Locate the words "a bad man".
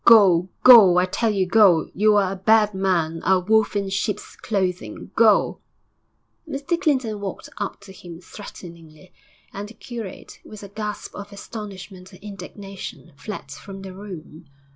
2.31-3.21